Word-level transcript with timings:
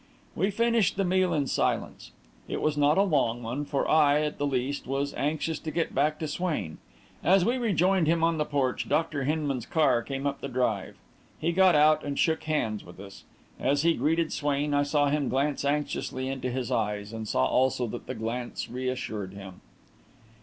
We 0.35 0.49
finished 0.49 0.95
the 0.97 1.03
meal 1.03 1.31
in 1.31 1.45
silence. 1.45 2.11
It 2.47 2.59
was 2.59 2.75
not 2.75 2.97
a 2.97 3.03
long 3.03 3.43
one, 3.43 3.65
for 3.65 3.87
I, 3.87 4.21
at 4.23 4.41
least, 4.41 4.87
was 4.87 5.13
anxious 5.13 5.59
to 5.59 5.69
get 5.69 5.93
back 5.93 6.17
to 6.17 6.27
Swain. 6.27 6.79
As 7.23 7.45
we 7.45 7.59
rejoined 7.59 8.07
him 8.07 8.23
on 8.23 8.39
the 8.39 8.43
porch, 8.45 8.89
Dr. 8.89 9.25
Hinman's 9.25 9.67
car 9.67 10.01
came 10.01 10.25
up 10.25 10.41
the 10.41 10.47
drive. 10.47 10.95
He 11.39 11.51
got 11.51 11.75
out 11.75 12.03
and 12.03 12.17
shook 12.17 12.41
hands 12.45 12.83
with 12.83 12.99
us. 12.99 13.25
As 13.59 13.83
he 13.83 13.93
greeted 13.93 14.33
Swain, 14.33 14.73
I 14.73 14.81
saw 14.81 15.09
him 15.09 15.29
glance 15.29 15.63
anxiously 15.63 16.29
into 16.29 16.49
his 16.49 16.71
eyes 16.71 17.13
and 17.13 17.27
saw 17.27 17.45
also 17.45 17.85
that 17.85 18.07
the 18.07 18.15
glance 18.15 18.71
reassured 18.71 19.33
him. 19.35 19.61